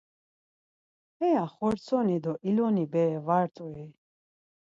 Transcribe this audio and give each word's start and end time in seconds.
Heya 1.19 1.43
xortsoni 1.57 2.17
do 2.23 2.33
iloni 2.49 2.83
bere 2.93 3.17
va 3.27 3.37
rt̆ui? 3.45 3.83